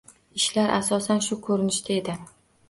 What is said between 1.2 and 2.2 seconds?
shu ko‘rinishda edi